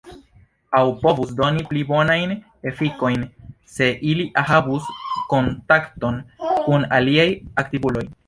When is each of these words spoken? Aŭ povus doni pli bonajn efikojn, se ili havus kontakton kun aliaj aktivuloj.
Aŭ 0.77 0.85
povus 1.01 1.33
doni 1.39 1.65
pli 1.73 1.83
bonajn 1.89 2.33
efikojn, 2.71 3.27
se 3.75 3.91
ili 4.13 4.25
havus 4.49 4.89
kontakton 5.35 6.17
kun 6.65 6.89
aliaj 7.01 7.29
aktivuloj. 7.65 8.07